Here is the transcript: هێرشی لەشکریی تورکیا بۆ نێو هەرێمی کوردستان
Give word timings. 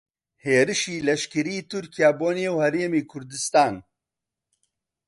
هێرشی 0.45 1.03
لەشکریی 1.07 1.67
تورکیا 1.71 2.09
بۆ 2.19 2.29
نێو 2.37 2.55
هەرێمی 2.63 3.07
کوردستان 3.11 3.73